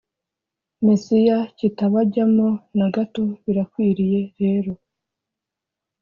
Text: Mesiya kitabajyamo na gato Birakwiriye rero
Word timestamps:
Mesiya 0.85 1.37
kitabajyamo 1.57 2.47
na 2.77 2.87
gato 2.95 3.23
Birakwiriye 3.43 4.19
rero 4.41 4.71